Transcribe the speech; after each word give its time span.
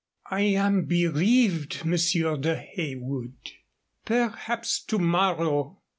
"I 0.31 0.41
am 0.57 0.85
bereaved, 0.85 1.85
Monsieur 1.85 2.35
de 2.35 2.55
Heywood. 2.55 3.51
Perhaps 4.03 4.81
to 4.85 4.97
morrow." 4.97 5.83